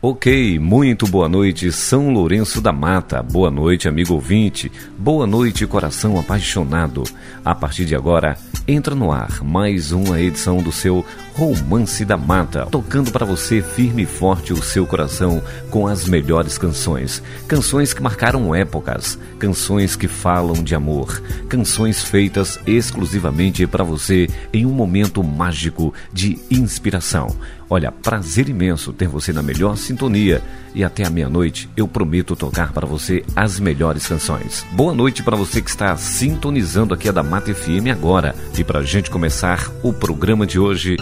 Ok, 0.00 0.60
muito 0.60 1.08
boa 1.08 1.28
noite, 1.28 1.72
São 1.72 2.12
Lourenço 2.12 2.60
da 2.60 2.72
Mata. 2.72 3.20
Boa 3.20 3.50
noite, 3.50 3.88
amigo 3.88 4.14
ouvinte. 4.14 4.70
Boa 4.96 5.26
noite, 5.26 5.66
coração 5.66 6.16
apaixonado. 6.16 7.02
A 7.44 7.52
partir 7.52 7.84
de 7.84 7.96
agora, 7.96 8.38
entra 8.68 8.94
no 8.94 9.10
ar 9.10 9.42
mais 9.42 9.90
uma 9.90 10.20
edição 10.20 10.62
do 10.62 10.70
seu 10.70 11.04
Romance 11.34 12.04
da 12.04 12.16
Mata, 12.16 12.66
tocando 12.66 13.10
para 13.10 13.26
você 13.26 13.60
firme 13.60 14.04
e 14.04 14.06
forte 14.06 14.52
o 14.52 14.62
seu 14.62 14.86
coração 14.86 15.42
com 15.68 15.88
as 15.88 16.06
melhores 16.06 16.56
canções. 16.56 17.20
Canções 17.48 17.92
que 17.92 18.00
marcaram 18.00 18.54
épocas, 18.54 19.18
canções 19.36 19.96
que 19.96 20.06
falam 20.06 20.62
de 20.62 20.76
amor, 20.76 21.20
canções 21.48 22.04
feitas 22.04 22.56
exclusivamente 22.64 23.66
para 23.66 23.82
você 23.82 24.28
em 24.52 24.64
um 24.64 24.72
momento 24.72 25.24
mágico 25.24 25.92
de 26.12 26.38
inspiração. 26.48 27.34
Olha, 27.70 27.92
prazer 27.92 28.48
imenso 28.48 28.94
ter 28.94 29.08
você 29.08 29.30
na 29.30 29.42
melhor 29.42 29.76
sintonia 29.76 30.42
e 30.74 30.82
até 30.82 31.04
a 31.04 31.10
meia-noite 31.10 31.68
eu 31.76 31.86
prometo 31.86 32.34
tocar 32.34 32.72
para 32.72 32.86
você 32.86 33.22
as 33.36 33.60
melhores 33.60 34.06
canções. 34.06 34.66
Boa 34.72 34.94
noite 34.94 35.22
para 35.22 35.36
você 35.36 35.60
que 35.60 35.68
está 35.68 35.94
sintonizando 35.98 36.94
aqui 36.94 37.10
a 37.10 37.12
da 37.12 37.22
Mata 37.22 37.54
FM 37.54 37.88
agora 37.92 38.34
e 38.58 38.64
para 38.64 38.78
a 38.78 38.82
gente 38.82 39.10
começar 39.10 39.70
o 39.82 39.92
programa 39.92 40.46
de 40.46 40.58
hoje. 40.58 40.96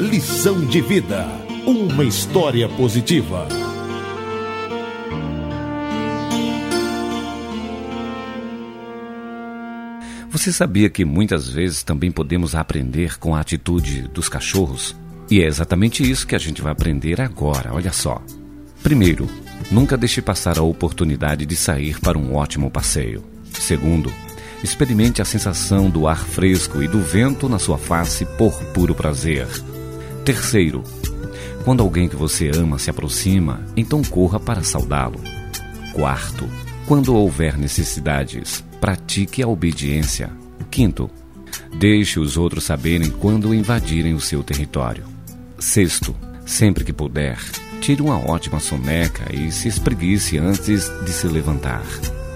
Lição 0.00 0.66
de 0.66 0.80
vida, 0.80 1.24
uma 1.64 2.02
história 2.02 2.68
positiva. 2.68 3.46
Você 10.30 10.52
sabia 10.52 10.90
que 10.90 11.04
muitas 11.04 11.48
vezes 11.48 11.84
também 11.84 12.10
podemos 12.10 12.56
aprender 12.56 13.18
com 13.18 13.36
a 13.36 13.40
atitude 13.40 14.02
dos 14.08 14.28
cachorros? 14.28 14.96
E 15.30 15.42
é 15.42 15.46
exatamente 15.46 16.08
isso 16.08 16.26
que 16.26 16.34
a 16.34 16.38
gente 16.38 16.62
vai 16.62 16.72
aprender 16.72 17.20
agora, 17.20 17.74
olha 17.74 17.92
só. 17.92 18.22
Primeiro, 18.82 19.28
nunca 19.70 19.96
deixe 19.96 20.22
passar 20.22 20.58
a 20.58 20.62
oportunidade 20.62 21.44
de 21.44 21.56
sair 21.56 22.00
para 22.00 22.16
um 22.16 22.34
ótimo 22.34 22.70
passeio. 22.70 23.22
Segundo, 23.52 24.10
experimente 24.62 25.20
a 25.20 25.24
sensação 25.24 25.90
do 25.90 26.06
ar 26.06 26.24
fresco 26.24 26.82
e 26.82 26.88
do 26.88 27.00
vento 27.00 27.48
na 27.48 27.58
sua 27.58 27.76
face 27.76 28.24
por 28.24 28.54
puro 28.72 28.94
prazer. 28.94 29.46
Terceiro, 30.24 30.82
quando 31.64 31.82
alguém 31.82 32.08
que 32.08 32.16
você 32.16 32.50
ama 32.54 32.78
se 32.78 32.88
aproxima, 32.88 33.60
então 33.76 34.02
corra 34.02 34.40
para 34.40 34.62
saudá-lo. 34.62 35.20
Quarto, 35.92 36.48
quando 36.86 37.14
houver 37.14 37.58
necessidades, 37.58 38.64
pratique 38.80 39.42
a 39.42 39.48
obediência. 39.48 40.30
Quinto, 40.70 41.10
deixe 41.78 42.18
os 42.18 42.38
outros 42.38 42.64
saberem 42.64 43.10
quando 43.10 43.52
invadirem 43.52 44.14
o 44.14 44.20
seu 44.20 44.42
território. 44.42 45.17
Sexto, 45.58 46.14
sempre 46.46 46.84
que 46.84 46.92
puder, 46.92 47.36
tire 47.80 48.00
uma 48.00 48.16
ótima 48.30 48.60
soneca 48.60 49.34
e 49.34 49.50
se 49.50 49.66
espreguice 49.66 50.38
antes 50.38 50.88
de 51.04 51.10
se 51.10 51.26
levantar. 51.26 51.84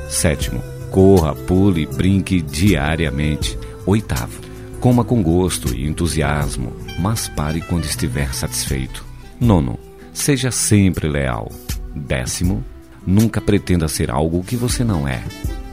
Sétimo, 0.09 0.61
corra, 0.91 1.35
pule, 1.35 1.87
brinque 1.87 2.43
diariamente. 2.43 3.57
Oitavo, 3.87 4.41
coma 4.81 5.05
com 5.05 5.23
gosto 5.23 5.73
e 5.73 5.87
entusiasmo, 5.87 6.73
mas 6.99 7.29
pare 7.29 7.61
quando 7.61 7.85
estiver 7.85 8.35
satisfeito. 8.35 9.05
Nono, 9.41 9.79
seja 10.13 10.51
sempre 10.51 11.09
leal. 11.09 11.51
Décimo, 11.95 12.65
nunca 13.07 13.41
pretenda 13.41 13.87
ser 13.87 14.11
algo 14.11 14.43
que 14.43 14.57
você 14.57 14.83
não 14.83 15.07
é. 15.07 15.23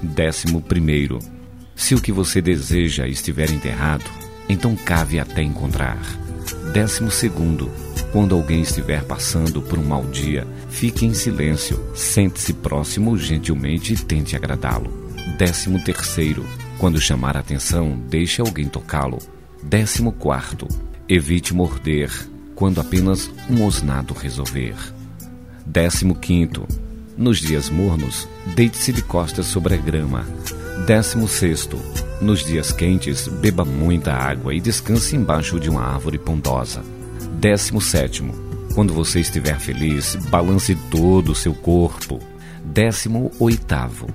Décimo 0.03 0.61
primeiro, 0.61 1.17
se 1.75 1.95
o 1.95 2.02
que 2.02 2.11
você 2.11 2.41
deseja 2.41 3.08
estiver 3.08 3.50
enterrado, 3.50 4.06
então 4.47 4.75
cave 4.75 5.19
até 5.19 5.41
encontrar. 5.41 5.97
Décimo 6.73 7.09
segundo, 7.09 7.72
quando 8.12 8.36
alguém 8.36 8.62
estiver 8.62 9.03
passando 9.03 9.59
por 9.59 9.80
um 9.80 9.84
mau 9.84 10.03
dia, 10.06 10.45
fique 10.70 11.03
em 11.03 11.16
silêncio, 11.16 11.84
sente-se 11.95 12.53
próximo 12.53 13.17
gentilmente 13.17 13.94
e 13.94 13.98
tente 13.98 14.36
agradá-lo. 14.36 15.09
Décimo 15.36 15.84
terceiro, 15.84 16.45
quando 16.78 17.02
chamar 17.02 17.35
a 17.35 17.40
atenção, 17.40 18.00
deixe 18.07 18.40
alguém 18.40 18.68
tocá-lo. 18.68 19.18
Décimo 19.63 20.12
quarto, 20.12 20.68
evite 21.07 21.56
morder 21.56 22.12
quando 22.53 22.80
apenas 22.80 23.31
um 23.50 23.66
osnado 23.66 24.13
resolver. 24.13 24.75
Décimo 25.66 26.13
quinto, 26.13 26.68
nos 27.18 27.40
dias 27.40 27.68
mornos, 27.68 28.28
deite-se 28.56 28.94
de 28.94 29.01
costas 29.01 29.47
sobre 29.47 29.74
a 29.74 29.78
grama. 29.78 30.25
Décimo 30.86 31.28
sexto, 31.28 31.80
nos 32.22 32.46
dias 32.46 32.72
quentes, 32.72 33.28
beba 33.28 33.63
muita 33.63 34.13
água 34.13 34.53
e 34.53 34.59
descanse 34.59 35.16
embaixo 35.16 35.59
de 35.59 35.69
uma 35.69 35.81
árvore 35.81 36.18
pondosa. 36.18 36.84
17. 37.40 38.30
Quando 38.75 38.94
você 38.94 39.22
estiver 39.22 39.57
feliz, 39.59 40.16
balance 40.30 40.75
todo 40.91 41.31
o 41.31 41.35
seu 41.35 41.53
corpo. 41.53 42.19
18. 42.66 44.07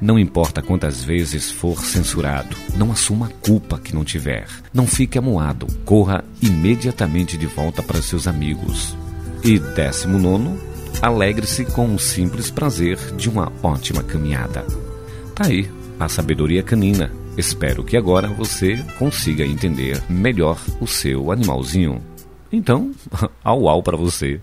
Não 0.00 0.18
importa 0.18 0.60
quantas 0.60 1.04
vezes 1.04 1.52
for 1.52 1.78
censurado, 1.84 2.56
não 2.74 2.90
assuma 2.90 3.26
a 3.26 3.46
culpa 3.46 3.78
que 3.78 3.94
não 3.94 4.04
tiver. 4.04 4.48
Não 4.74 4.84
fique 4.84 5.16
amuado, 5.16 5.68
corra 5.84 6.24
imediatamente 6.42 7.36
de 7.36 7.46
volta 7.46 7.80
para 7.80 8.02
seus 8.02 8.26
amigos. 8.26 8.96
E 9.44 9.60
19. 9.60 10.72
Alegre-se 11.00 11.64
com 11.64 11.94
o 11.94 11.98
simples 11.98 12.50
prazer 12.50 12.98
de 13.16 13.30
uma 13.30 13.52
ótima 13.62 14.02
caminhada. 14.02 14.66
Tá 15.34 15.46
aí, 15.46 15.70
a 15.98 16.08
sabedoria 16.08 16.62
canina 16.62 17.21
Espero 17.36 17.82
que 17.82 17.96
agora 17.96 18.28
você 18.28 18.76
consiga 18.98 19.44
entender 19.44 20.02
melhor 20.08 20.58
o 20.80 20.86
seu 20.86 21.32
animalzinho. 21.32 22.02
Então, 22.52 22.92
au 23.42 23.68
au 23.68 23.82
para 23.82 23.96
você. 23.96 24.38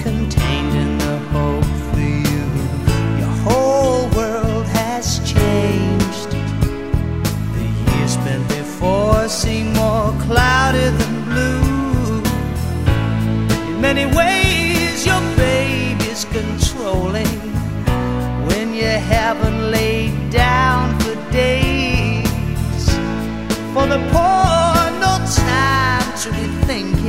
contained 0.00 0.74
in 0.74 0.98
the 0.98 1.18
hope 1.34 1.72
for 1.90 2.00
you. 2.00 2.44
Your 3.20 3.34
whole 3.46 4.08
world 4.10 4.66
has 4.66 5.18
changed. 5.20 6.30
The 7.56 7.66
years 7.86 8.12
spent 8.12 8.48
before 8.48 9.28
seem 9.28 9.72
more 9.74 10.12
cloudy 10.26 10.88
than 11.00 11.14
blue. 11.30 12.22
In 13.70 13.80
many 13.80 14.06
ways, 14.06 15.06
your 15.06 15.22
baby's 15.36 16.24
controlling 16.24 17.38
when 18.48 18.74
you 18.74 18.92
haven't 19.16 19.70
laid 19.70 20.30
down 20.30 20.98
for 21.00 21.14
days. 21.32 22.84
For 23.74 23.86
the 23.86 24.00
poor, 24.12 24.76
no 25.04 25.12
time 25.34 26.06
to 26.22 26.30
be 26.32 26.46
thinking 26.66 26.99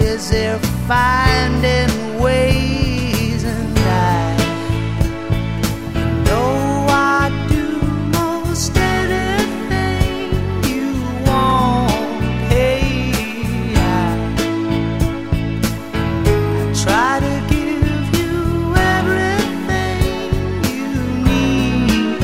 is 0.00 0.30
there 0.30 0.58
finding 0.86 2.20
ways 2.20 3.44
and 3.44 3.78
I 3.78 4.36
know 6.24 6.86
I 6.88 7.30
do 7.48 7.80
most 8.18 8.76
anything 8.76 10.32
you 10.70 10.92
want 11.26 11.90
hey 12.48 13.74
I, 13.76 14.14
I 16.24 16.72
try 16.84 17.20
to 17.20 17.34
give 17.52 18.04
you 18.18 18.74
everything 18.94 20.00
you 20.78 20.92
need. 21.24 22.22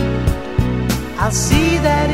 I'll 1.19 1.31
see 1.31 1.79
that 1.79 2.14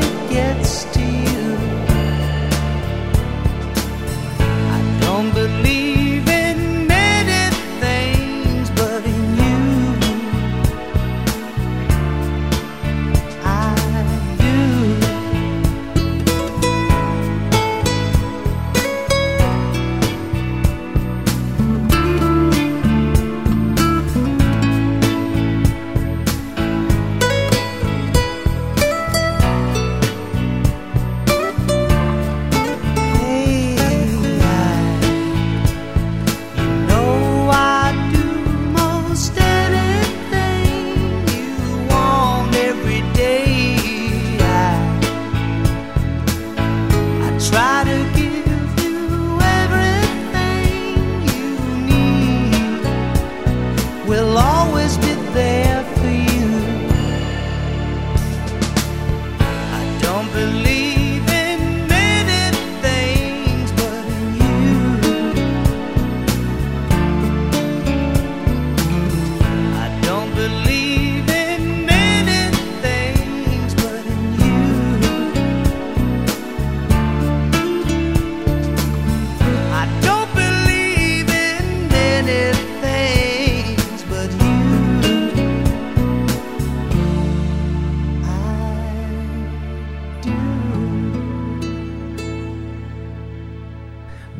don't 60.21 60.33
believe 60.33 60.80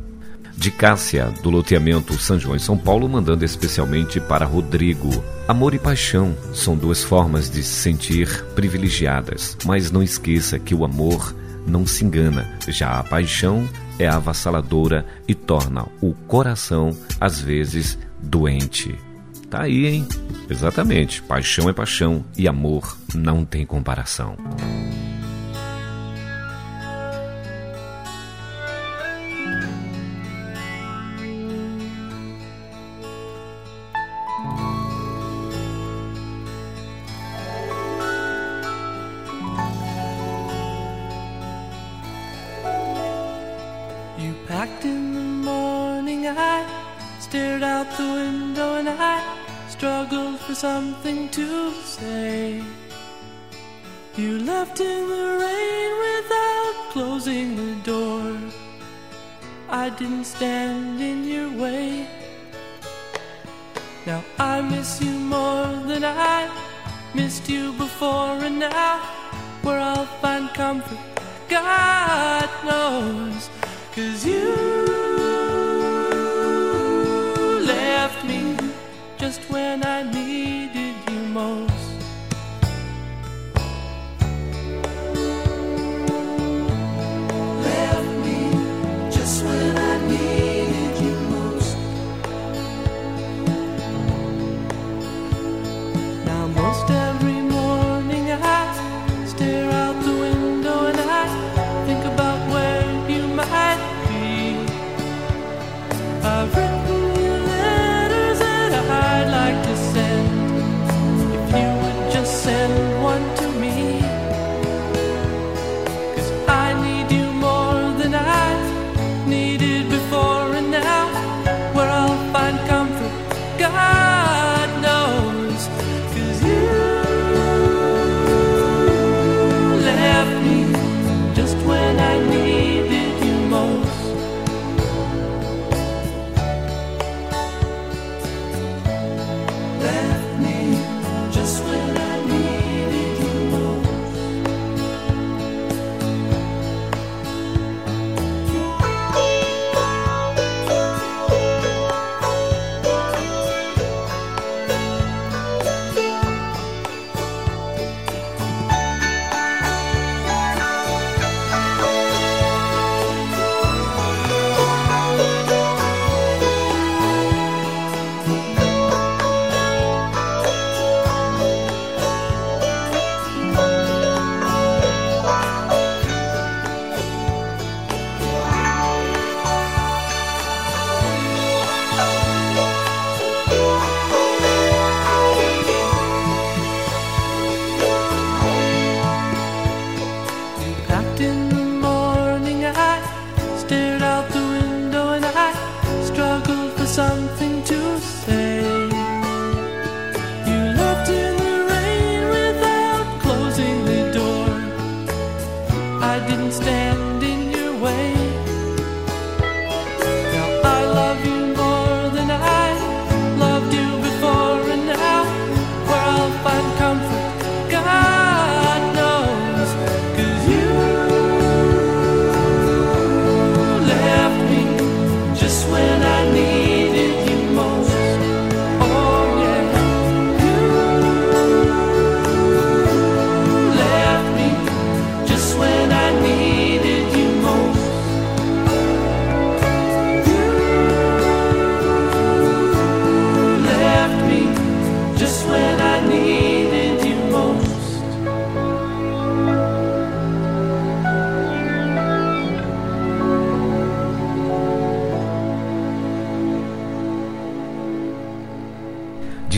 De 0.55 0.71
Cássia, 0.71 1.33
do 1.43 1.49
loteamento 1.49 2.19
São 2.19 2.39
João 2.39 2.57
em 2.57 2.59
São 2.59 2.77
Paulo, 2.77 3.09
mandando 3.09 3.45
especialmente 3.45 4.21
para 4.21 4.45
Rodrigo. 4.45 5.11
Amor 5.49 5.75
e 5.75 5.79
paixão 5.79 6.37
são 6.53 6.77
duas 6.77 7.03
formas 7.03 7.51
de 7.51 7.63
se 7.63 7.83
sentir 7.83 8.45
privilegiadas, 8.55 9.57
mas 9.65 9.91
não 9.91 10.03
esqueça 10.03 10.59
que 10.59 10.75
o 10.75 10.85
amor 10.85 11.35
não 11.67 11.87
se 11.87 12.05
engana, 12.05 12.47
já 12.69 12.99
a 12.99 13.03
paixão 13.03 13.69
é 13.99 14.07
avassaladora 14.07 15.07
e 15.27 15.35
torna 15.35 15.87
o 16.01 16.13
coração, 16.13 16.97
às 17.21 17.41
vezes, 17.41 17.99
doente. 18.23 18.95
Tá 19.51 19.63
aí, 19.63 19.87
hein? 19.87 20.07
Exatamente, 20.51 21.23
paixão 21.23 21.69
é 21.69 21.73
paixão 21.73 22.25
e 22.37 22.47
amor 22.47 22.97
não 23.15 23.45
tem 23.45 23.65
comparação. 23.65 24.37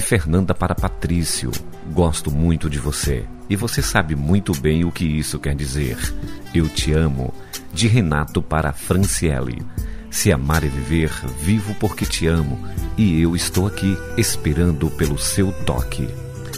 Fernanda 0.09 0.55
para 0.55 0.75
Patrício, 0.75 1.50
gosto 1.93 2.31
muito 2.31 2.71
de 2.71 2.79
você. 2.79 3.27
E 3.47 3.55
você 3.55 3.83
sabe 3.83 4.17
muito 4.17 4.59
bem 4.59 4.83
o 4.83 4.91
que 4.91 5.05
isso 5.05 5.38
quer 5.38 5.55
dizer. 5.55 5.99
Eu 6.55 6.67
te 6.67 6.95
amo. 6.95 7.35
De 7.75 7.87
Renato 7.88 8.41
para 8.41 8.73
Franciele. 8.73 9.62
Se 10.11 10.33
amar 10.33 10.65
é 10.65 10.67
viver, 10.67 11.11
vivo 11.43 11.75
porque 11.75 12.07
te 12.07 12.27
amo. 12.27 12.59
E 12.97 13.21
eu 13.21 13.37
estou 13.37 13.67
aqui 13.67 13.99
esperando 14.17 14.91
pelo 14.93 15.19
seu 15.19 15.53
toque. 15.67 16.09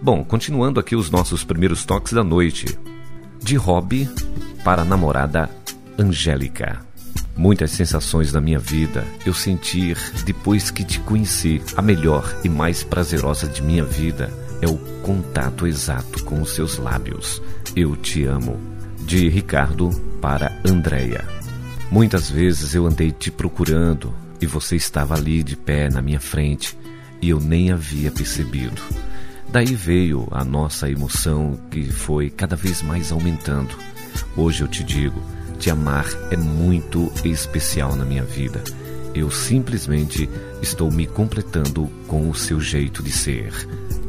Bom, 0.00 0.24
continuando 0.24 0.80
aqui 0.80 0.96
os 0.96 1.10
nossos 1.10 1.44
primeiros 1.44 1.84
toques 1.84 2.14
da 2.14 2.24
noite. 2.24 2.78
De 3.38 3.56
hobby 3.56 4.08
para 4.64 4.80
a 4.80 4.84
namorada 4.84 5.50
Angélica. 5.98 6.89
Muitas 7.36 7.70
sensações 7.70 8.32
na 8.32 8.40
minha 8.40 8.58
vida 8.58 9.04
eu 9.24 9.32
sentir 9.32 9.96
depois 10.24 10.70
que 10.70 10.84
te 10.84 11.00
conheci. 11.00 11.62
A 11.76 11.82
melhor 11.82 12.40
e 12.44 12.48
mais 12.48 12.82
prazerosa 12.82 13.46
de 13.46 13.62
minha 13.62 13.84
vida 13.84 14.30
é 14.60 14.66
o 14.66 14.76
contato 15.02 15.66
exato 15.66 16.22
com 16.24 16.40
os 16.40 16.54
seus 16.54 16.76
lábios. 16.76 17.42
Eu 17.74 17.96
te 17.96 18.24
amo. 18.24 18.60
De 19.00 19.28
Ricardo 19.28 19.90
para 20.20 20.52
Andréia. 20.64 21.24
Muitas 21.90 22.30
vezes 22.30 22.74
eu 22.74 22.86
andei 22.86 23.10
te 23.10 23.30
procurando 23.30 24.14
e 24.40 24.46
você 24.46 24.76
estava 24.76 25.14
ali 25.14 25.42
de 25.42 25.56
pé 25.56 25.88
na 25.88 26.00
minha 26.00 26.20
frente 26.20 26.78
e 27.20 27.30
eu 27.30 27.40
nem 27.40 27.72
havia 27.72 28.10
percebido. 28.10 28.80
Daí 29.48 29.74
veio 29.74 30.28
a 30.30 30.44
nossa 30.44 30.88
emoção 30.88 31.58
que 31.70 31.90
foi 31.90 32.30
cada 32.30 32.54
vez 32.54 32.82
mais 32.82 33.10
aumentando. 33.10 33.76
Hoje 34.36 34.62
eu 34.62 34.68
te 34.68 34.84
digo, 34.84 35.20
te 35.60 35.68
amar 35.68 36.06
é 36.30 36.36
muito 36.38 37.12
especial 37.22 37.94
na 37.94 38.02
minha 38.02 38.24
vida. 38.24 38.64
Eu 39.14 39.30
simplesmente 39.30 40.28
estou 40.62 40.90
me 40.90 41.06
completando 41.06 41.86
com 42.08 42.30
o 42.30 42.34
seu 42.34 42.58
jeito 42.58 43.02
de 43.02 43.12
ser. 43.12 43.52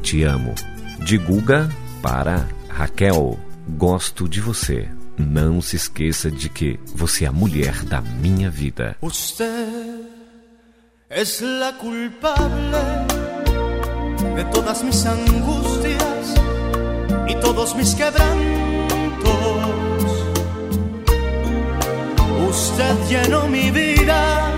Te 0.02 0.24
amo. 0.24 0.56
De 1.04 1.18
Guga 1.18 1.70
para 2.02 2.48
Raquel. 2.70 3.38
Gosto 3.68 4.30
de 4.30 4.40
você. 4.40 4.88
Não 5.18 5.62
se 5.62 5.76
esqueça 5.76 6.32
de 6.32 6.48
que 6.48 6.80
você 6.96 7.26
é 7.26 7.28
a 7.28 7.34
mulher 7.34 7.84
da 7.84 8.00
minha 8.00 8.50
vida. 8.50 8.96
Você 9.02 9.44
é 11.10 11.22
a 11.22 11.74
culpable 11.74 13.12
de 14.36 14.52
todas 14.54 14.82
mis 14.84 15.06
angustias 15.06 16.34
e 17.28 17.36
todos 17.42 17.74
mis 17.74 17.94
quebrantos. 17.94 18.71
Usted 22.52 22.96
llenó 23.08 23.48
mi 23.48 23.72
vida 23.72 24.52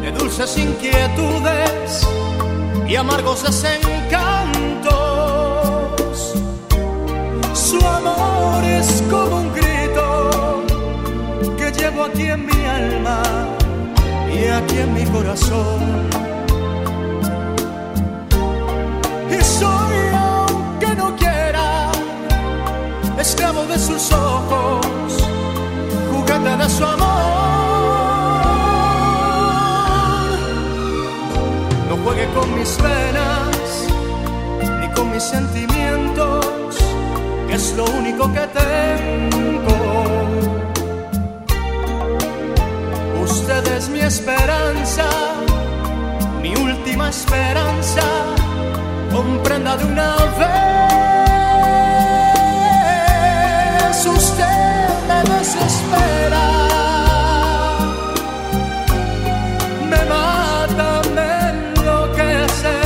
de 0.00 0.10
dulces 0.10 0.56
inquietudes 0.56 2.08
y 2.88 2.96
amargos 2.96 3.42
desencantos. 3.42 6.32
Su 7.52 7.76
amor 7.86 8.64
es 8.64 9.02
como 9.10 9.42
un 9.42 9.52
grito 9.52 10.64
que 11.58 11.70
llevo 11.72 12.04
aquí 12.04 12.28
en 12.28 12.46
mi 12.46 12.64
alma 12.64 13.22
y 14.32 14.46
aquí 14.48 14.78
en 14.78 14.94
mi 14.94 15.04
corazón. 15.04 16.08
Y 19.30 19.44
soy, 19.44 20.08
aunque 20.14 20.94
no 20.96 21.14
quiera, 21.16 21.92
esclavo 23.18 23.66
de 23.66 23.78
sus 23.78 24.10
ojos 24.10 24.86
de 26.54 26.70
su 26.70 26.84
amor. 26.84 27.06
No 31.88 31.96
juegue 32.04 32.26
con 32.34 32.54
mis 32.56 32.78
venas 32.80 33.66
ni 34.80 34.88
con 34.94 35.10
mis 35.10 35.22
sentimientos, 35.24 36.46
que 37.48 37.54
es 37.54 37.74
lo 37.76 37.84
único 37.84 38.32
que 38.32 38.46
tengo. 38.62 39.76
Usted 43.24 43.66
es 43.76 43.88
mi 43.88 44.00
esperanza, 44.00 45.08
mi 46.42 46.54
última 46.54 47.08
esperanza. 47.08 48.04
Comprenda 49.12 49.76
de 49.76 49.84
una 49.84 50.16
vez 50.38 50.65
usted 54.04 54.88
me 55.08 55.18
desespera. 55.34 56.44
Me 59.90 60.00
mata, 60.12 61.02
me 61.16 61.30
enloquece. 61.50 62.76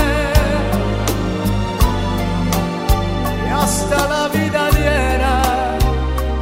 Y 3.47 3.49
hasta 3.51 3.99
la 4.09 4.29
vida 4.29 4.63
diera 4.79 5.43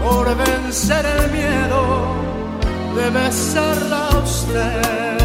por 0.03 0.37
vencer 0.37 1.05
el 1.07 1.31
miedo 1.31 1.83
de 2.97 3.11
besarla 3.11 4.09
a 4.09 4.19
usted. 4.19 5.18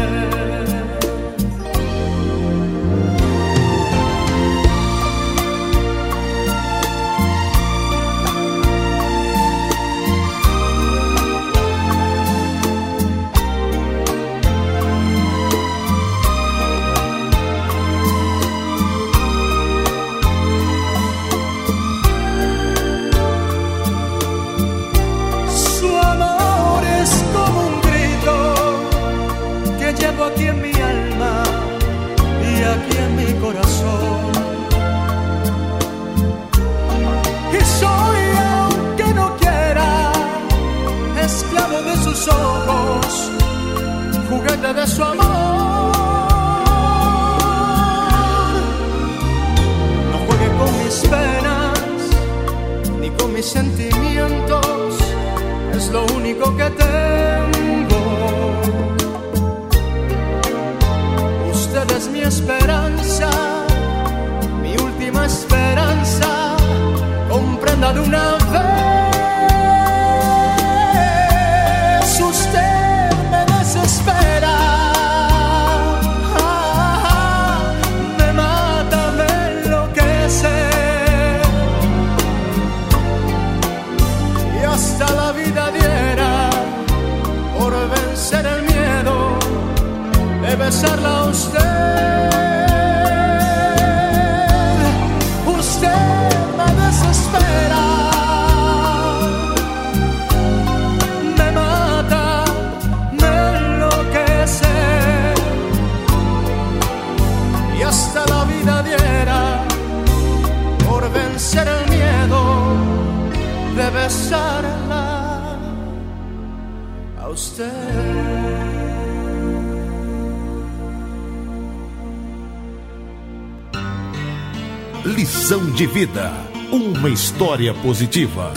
Vida, 125.94 126.32
uma 126.72 127.08
história 127.08 127.72
positiva. 127.72 128.52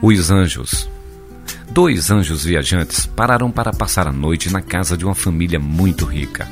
Os 0.00 0.30
anjos. 0.30 0.88
Dois 1.70 2.10
anjos 2.10 2.46
viajantes 2.46 3.04
pararam 3.04 3.50
para 3.50 3.74
passar 3.74 4.06
a 4.06 4.12
noite 4.12 4.50
na 4.50 4.62
casa 4.62 4.96
de 4.96 5.04
uma 5.04 5.14
família 5.14 5.60
muito 5.60 6.06
rica. 6.06 6.48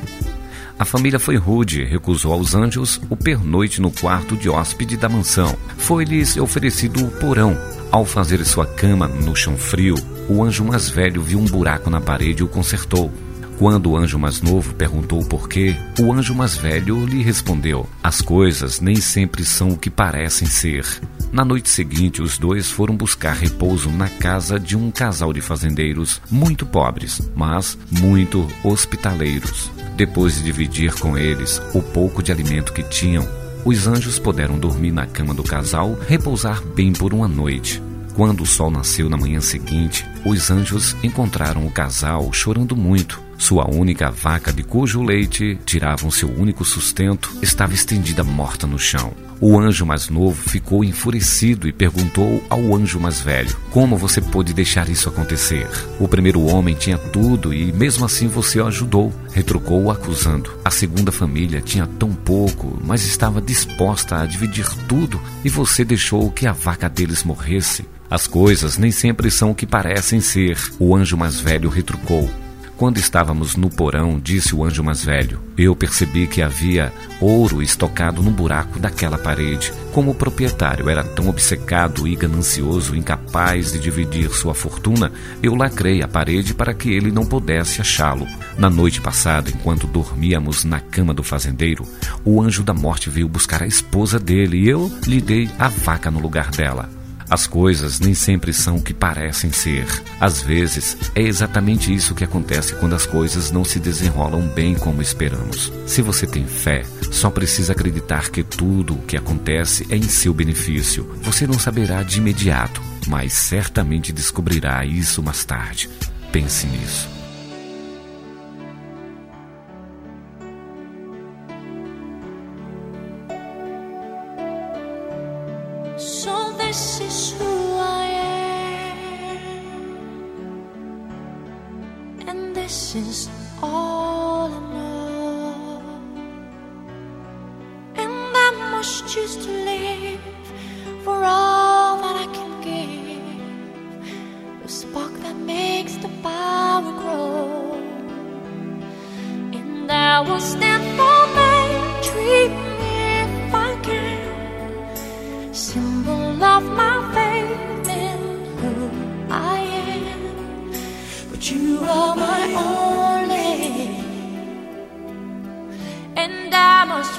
A 0.79 0.85
família 0.85 1.19
foi 1.19 1.37
rude 1.37 1.83
recusou 1.85 2.35
aos 2.35 2.55
anjos 2.55 3.01
o 3.09 3.17
pernoite 3.17 3.81
no 3.81 3.91
quarto 3.91 4.37
de 4.37 4.51
hóspede 4.51 4.99
da 4.99 5.09
mansão. 5.09 5.57
Foi-lhes 5.79 6.37
oferecido 6.37 7.03
o 7.03 7.11
porão. 7.13 7.57
Ao 7.91 8.05
fazer 8.05 8.45
sua 8.45 8.67
cama 8.67 9.09
no 9.09 9.35
chão 9.35 9.57
frio, 9.57 9.95
o 10.29 10.45
anjo 10.45 10.67
mais 10.67 10.91
velho 10.91 11.23
viu 11.23 11.39
um 11.39 11.47
buraco 11.47 11.89
na 11.89 11.99
parede 11.99 12.43
e 12.43 12.45
o 12.45 12.49
consertou. 12.49 13.11
Quando 13.59 13.91
o 13.91 13.97
anjo 13.97 14.21
mais 14.21 14.41
novo 14.41 14.73
perguntou 14.73 15.21
o 15.21 15.25
porquê, 15.25 15.75
o 15.99 16.13
anjo 16.13 16.33
mais 16.33 16.57
velho 16.57 17.05
lhe 17.05 17.25
respondeu: 17.25 17.89
As 18.01 18.23
coisas 18.23 18.81
nem 18.81 18.95
sempre 18.95 19.45
são 19.45 19.71
o 19.71 19.77
que 19.77 19.91
parecem 19.91 20.47
ser. 20.47 20.87
Na 21.33 21.45
noite 21.45 21.69
seguinte, 21.69 22.23
os 22.23 22.39
dois 22.39 22.71
foram 22.71 22.97
buscar 22.97 23.35
repouso 23.35 23.91
na 23.91 24.09
casa 24.09 24.61
de 24.61 24.77
um 24.77 24.93
casal 24.93 25.33
de 25.33 25.41
fazendeiros 25.41 26.23
muito 26.31 26.65
pobres, 26.65 27.21
mas 27.35 27.77
muito 27.91 28.47
hospitaleiros. 28.63 29.73
Depois 29.97 30.37
de 30.37 30.45
dividir 30.45 30.95
com 30.95 31.19
eles 31.19 31.61
o 31.75 31.83
pouco 31.83 32.23
de 32.23 32.31
alimento 32.31 32.73
que 32.73 32.85
tinham, 32.85 33.27
os 33.65 33.89
anjos 33.89 34.21
puderam 34.21 34.57
dormir 34.57 34.93
na 34.93 35.05
cama 35.05 35.35
do 35.35 35.43
casal, 35.43 35.99
repousar 36.07 36.63
bem 36.65 36.93
por 36.93 37.13
uma 37.13 37.27
noite. 37.27 37.83
Quando 38.15 38.45
o 38.45 38.47
sol 38.47 38.71
nasceu 38.71 39.09
na 39.09 39.17
manhã 39.17 39.41
seguinte, 39.41 40.07
os 40.25 40.49
anjos 40.49 40.97
encontraram 41.03 41.67
o 41.67 41.71
casal 41.73 42.33
chorando 42.33 42.77
muito. 42.77 43.28
Sua 43.39 43.71
única 43.71 44.11
vaca, 44.11 44.53
de 44.53 44.65
cujo 44.65 45.01
leite 45.01 45.57
tiravam 45.65 46.11
seu 46.11 46.29
único 46.29 46.65
sustento, 46.65 47.33
estava 47.41 47.73
estendida 47.73 48.25
morta 48.25 48.67
no 48.67 48.79
chão. 48.79 49.15
O 49.41 49.57
anjo 49.57 49.87
mais 49.87 50.09
novo 50.09 50.51
ficou 50.51 50.83
enfurecido 50.83 51.69
e 51.69 51.73
perguntou 51.73 52.45
ao 52.51 52.75
anjo 52.75 52.99
mais 52.99 53.21
velho: 53.21 53.57
Como 53.71 53.97
você 53.97 54.21
pôde 54.21 54.53
deixar 54.53 54.89
isso 54.89 55.09
acontecer? 55.09 55.69
O 56.01 56.09
primeiro 56.09 56.45
homem 56.47 56.75
tinha 56.75 56.99
tudo 56.99 57.55
e 57.55 57.73
mesmo 57.73 58.05
assim 58.05 58.27
você 58.27 58.61
o 58.61 58.67
ajudou, 58.67 59.15
retrucou 59.33 59.89
acusando. 59.93 60.53
A 60.65 60.71
segunda 60.71 61.13
família 61.13 61.61
tinha 61.61 61.87
tão 61.87 62.13
pouco, 62.13 62.77
mas 62.85 63.05
estava 63.07 63.41
disposta 63.41 64.21
a 64.21 64.27
dividir 64.27 64.69
tudo 64.89 65.21
e 65.45 65.49
você 65.49 65.85
deixou 65.85 66.29
que 66.33 66.45
a 66.45 66.53
vaca 66.53 66.89
deles 66.89 67.23
morresse. 67.23 67.87
As 68.11 68.27
coisas 68.27 68.77
nem 68.77 68.91
sempre 68.91 69.31
são 69.31 69.53
o 69.53 69.55
que 69.55 69.67
parecem 69.67 70.21
ser, 70.21 70.59
o 70.81 70.97
anjo 70.97 71.17
mais 71.17 71.39
velho 71.39 71.69
retrucou. 71.69 72.29
Quando 72.79 72.99
estávamos 72.99 73.57
no 73.57 73.69
porão, 73.69 74.21
disse 74.21 74.55
o 74.55 74.63
anjo 74.63 74.85
mais 74.85 75.05
velho, 75.05 75.41
eu 75.59 75.75
percebi 75.75 76.29
que 76.29 76.41
havia 76.41 76.93
ouro 77.21 77.61
estocado 77.61 78.23
no 78.23 78.31
buraco 78.31 78.79
daquela 78.79 79.19
parede. 79.19 79.73
Como 79.93 80.13
o 80.13 80.15
proprietário 80.15 80.89
era 80.89 81.03
tão 81.03 81.29
obcecado 81.29 82.07
e 82.07 82.15
ganancioso, 82.15 82.95
incapaz 82.95 83.73
de 83.73 83.81
dividir 83.81 84.31
sua 84.31 84.55
fortuna, 84.55 85.11
eu 85.43 85.57
lacrei 85.57 86.03
a 86.03 86.07
parede 86.07 86.55
para 86.55 86.73
que 86.73 86.93
ele 86.93 87.11
não 87.11 87.27
pudesse 87.27 87.81
achá-lo. 87.81 88.29
Na 88.57 88.71
noite 88.71 89.01
passada, 89.01 89.51
enquanto 89.51 89.89
dormíamos 89.89 90.63
na 90.63 90.79
cama 90.79 91.13
do 91.13 91.25
fazendeiro, 91.25 91.85
o 92.25 92.41
anjo 92.41 92.63
da 92.63 92.73
morte 92.73 93.11
veio 93.11 93.29
buscar 93.29 93.61
a 93.61 93.67
esposa 93.67 94.21
dele 94.21 94.57
e 94.57 94.69
eu 94.69 94.89
lhe 95.05 95.21
dei 95.21 95.51
a 95.59 95.67
vaca 95.67 96.13
no 96.13 96.21
lugar 96.21 96.53
dela. 96.53 96.98
As 97.31 97.47
coisas 97.47 98.01
nem 98.01 98.15
sempre 98.15 98.53
são 98.53 98.77
o 98.77 98.83
que 98.83 98.95
parecem 98.95 99.53
ser. 99.53 99.87
Às 100.21 100.41
vezes, 100.41 100.97
é 101.15 101.23
exatamente 101.23 101.95
isso 101.95 102.15
que 102.15 102.25
acontece 102.25 102.75
quando 102.77 102.95
as 102.95 103.05
coisas 103.05 103.51
não 103.51 103.65
se 103.65 103.79
desenrolam 103.79 104.49
bem 104.49 104.75
como 104.75 105.03
esperamos. 105.03 105.73
Se 105.87 106.01
você 106.01 106.27
tem 106.27 106.47
fé, 106.47 106.85
só 107.11 107.31
precisa 107.31 107.73
acreditar 107.73 108.31
que 108.31 108.43
tudo 108.43 108.95
o 108.95 109.03
que 109.03 109.17
acontece 109.17 109.87
é 109.91 109.97
em 109.97 110.03
seu 110.03 110.33
benefício. 110.33 111.05
Você 111.23 111.47
não 111.47 111.59
saberá 111.59 112.03
de 112.03 112.19
imediato, 112.19 112.81
mas 113.07 113.33
certamente 113.33 114.13
descobrirá 114.13 114.85
isso 114.85 115.23
mais 115.23 115.45
tarde. 115.45 115.91
Pense 116.33 116.67
nisso. 116.67 117.18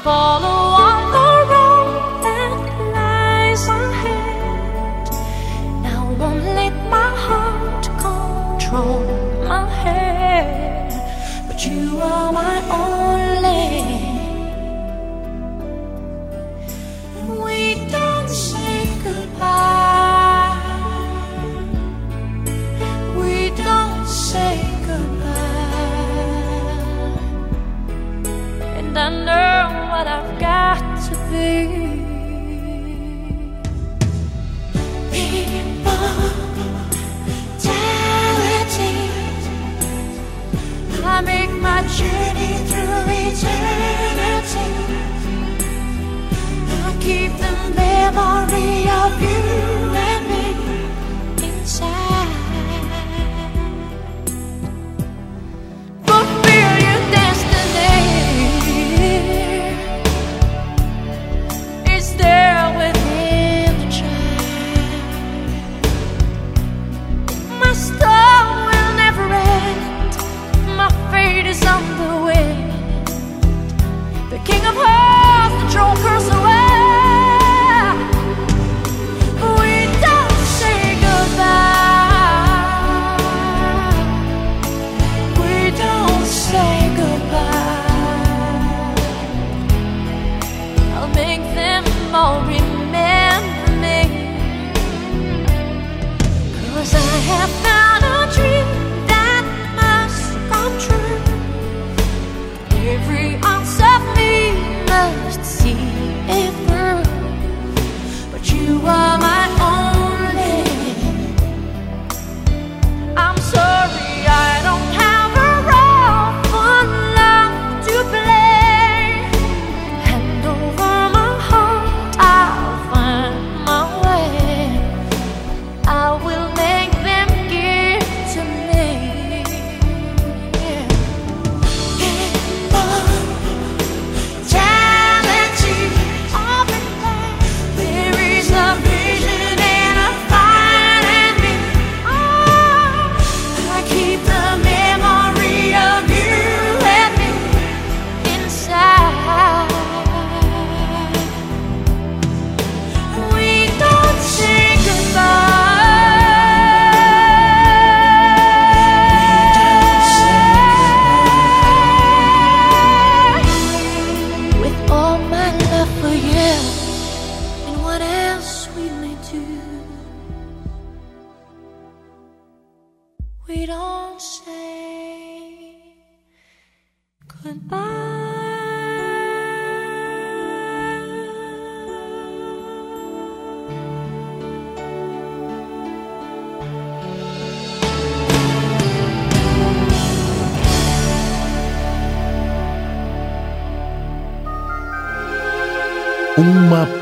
follow 0.04 0.59
glory 48.20 48.90
of 48.90 49.22
you. 49.22 49.59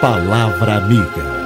Palavra 0.08 0.78
amiga. 0.78 1.38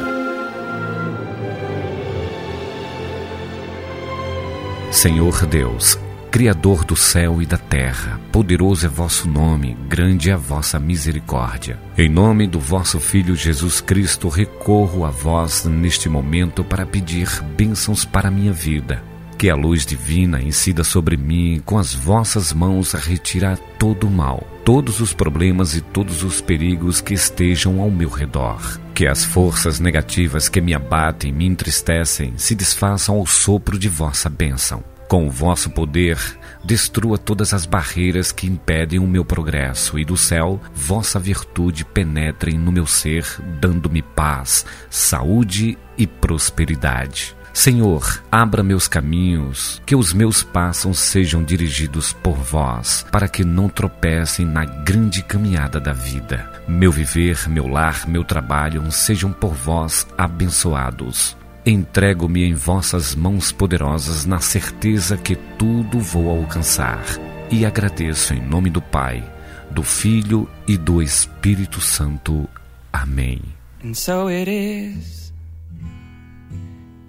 Senhor 4.91 5.47
Deus, 5.47 5.97
Criador 6.30 6.86
do 6.86 6.95
céu 6.95 7.41
e 7.41 7.45
da 7.47 7.58
terra, 7.58 8.19
poderoso 8.32 8.86
é 8.86 8.89
vosso 8.89 9.28
nome, 9.28 9.76
grande 9.89 10.30
é 10.30 10.34
a 10.34 10.38
vossa 10.38 10.80
misericórdia. 10.80 11.80
Em 11.97 12.08
nome 12.08 12.45
do 12.45 12.60
vosso 12.60 13.00
Filho 13.00 13.36
Jesus 13.36 13.82
Cristo, 13.82 14.30
recorro 14.30 15.06
a 15.06 15.10
vós 15.10 15.65
neste 15.65 16.08
momento 16.08 16.63
para 16.63 16.86
pedir 16.86 17.28
bênçãos 17.58 18.06
para 18.06 18.28
a 18.28 18.32
minha 18.32 18.54
vida. 18.54 19.04
Que 19.41 19.49
a 19.49 19.56
luz 19.56 19.88
divina 19.88 20.39
incida 20.39 20.84
sobre 20.84 21.17
mim 21.17 21.63
com 21.65 21.80
as 21.80 21.95
vossas 21.95 22.54
mãos 22.54 22.93
a 22.93 22.99
retirar 22.99 23.58
todo 23.80 24.06
o 24.06 24.12
mal, 24.12 24.47
todos 24.63 24.99
os 24.99 25.13
problemas 25.13 25.75
e 25.75 25.82
todos 25.82 26.23
os 26.23 26.39
perigos 26.39 27.01
que 27.01 27.15
estejam 27.15 27.82
ao 27.82 27.89
meu 27.89 28.08
redor. 28.08 28.80
Que 28.93 29.08
as 29.08 29.25
forças 29.25 29.80
negativas 29.80 30.47
que 30.47 30.62
me 30.62 30.75
abatem 30.75 31.32
e 31.32 31.34
me 31.34 31.47
entristecem 31.47 32.36
se 32.38 32.54
desfaçam 32.54 33.15
ao 33.15 33.25
sopro 33.25 33.80
de 33.80 33.89
vossa 33.89 34.30
bênção. 34.30 34.84
Com 35.08 35.25
o 35.25 35.32
vosso 35.32 35.71
poder, 35.71 36.19
destrua 36.63 37.17
todas 37.17 37.51
as 37.51 37.65
barreiras 37.65 38.32
que 38.32 38.45
impedem 38.45 38.99
o 38.99 39.08
meu 39.08 39.25
progresso, 39.25 39.97
e 39.97 40.06
do 40.06 40.15
céu, 40.15 40.62
vossa 40.71 41.19
virtude 41.19 41.84
penetre 41.84 42.56
no 42.56 42.71
meu 42.71 42.86
ser, 42.86 43.25
dando-me 43.60 44.04
paz, 44.04 44.67
saúde 44.88 45.80
e 45.97 46.06
prosperidade. 46.06 47.36
Senhor, 47.54 48.24
abra 48.32 48.64
meus 48.64 48.88
caminhos, 48.88 49.82
que 49.86 49.96
os 49.96 50.14
meus 50.14 50.42
passos 50.42 51.00
sejam 51.00 51.44
dirigidos 51.44 52.14
por 52.14 52.36
vós, 52.36 53.06
para 53.12 53.28
que 53.28 53.44
não 53.44 53.68
tropecem 53.68 54.46
na 54.46 54.64
grande 54.64 55.22
caminhada 55.22 55.80
da 55.80 55.94
vida. 55.94 56.50
Meu 56.68 56.92
viver, 56.92 57.50
meu 57.50 57.68
lar, 57.68 58.08
meu 58.08 58.24
trabalho 58.24 58.90
sejam 58.92 59.32
por 59.32 59.54
vós 59.54 60.08
abençoados. 60.18 61.36
Entrego-me 61.66 62.44
em 62.44 62.56
vossas 62.56 63.14
mãos 63.14 63.52
poderosas 63.52 64.26
na 64.26 64.40
certeza 64.40 65.18
que 65.18 65.36
tudo 65.36 66.00
vou 66.00 66.30
alcançar. 66.30 67.04
E 67.52 67.66
agradeço 67.66 68.34
em 68.34 68.42
nome 68.42 68.70
do 68.70 68.82
Pai, 68.82 69.24
do 69.70 69.84
Filho 69.84 70.50
e 70.68 70.78
do 70.78 71.02
Espírito 71.02 71.80
Santo. 71.80 72.50
Amém. 72.92 73.42
And 73.84 73.94
so 73.94 74.28
it 74.28 74.50
is. 74.50 75.21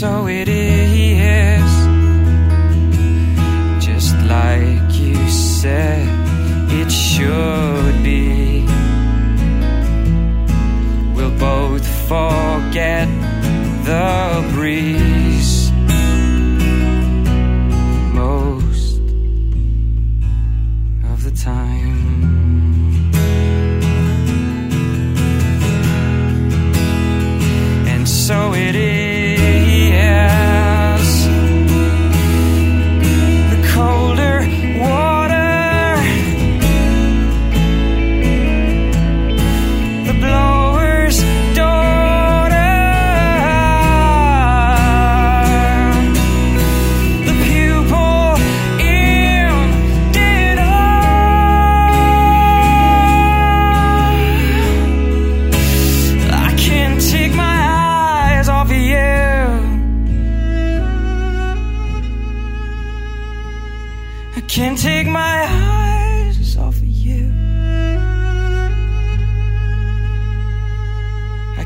So 0.00 0.26
it 0.26 0.46
is. 0.46 1.72
Just 3.82 4.14
like 4.26 4.92
you 5.00 5.16
said 5.30 6.06
it 6.70 6.90
should 6.92 8.02
be. 8.04 8.66
We'll 11.14 11.38
both 11.38 11.86
forget 12.08 13.08
the 13.86 14.50
breeze. 14.52 15.55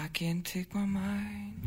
I 0.00 0.06
can't 0.06 0.44
take 0.44 0.72
my 0.74 0.84
mind. 0.84 1.60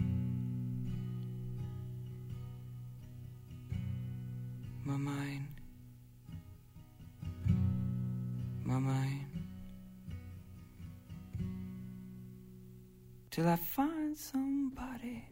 My 4.85 4.95
mind. 4.95 5.47
My 8.63 8.79
mind. 8.79 9.25
Till 13.31 13.49
I 13.49 13.57
find 13.57 14.17
somebody. 14.17 15.25